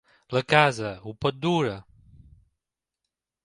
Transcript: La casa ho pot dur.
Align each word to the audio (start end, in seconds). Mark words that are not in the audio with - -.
La 0.35 0.41
casa 0.53 0.93
ho 1.03 1.13
pot 1.25 1.37
dur. 1.43 1.77